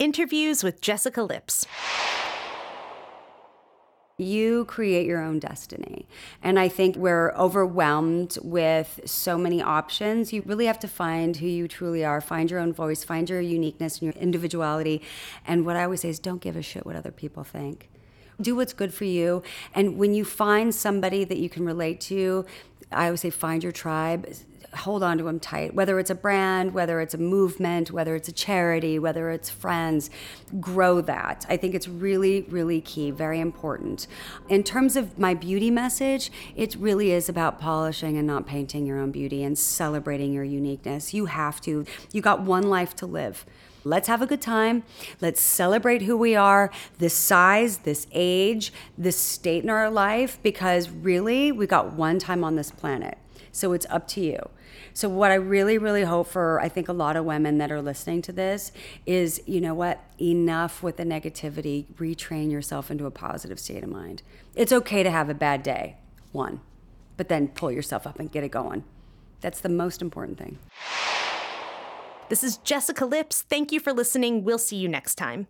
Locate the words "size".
47.14-47.78